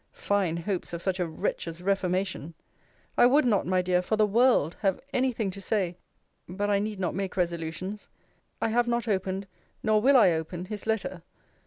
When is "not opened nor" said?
8.87-10.01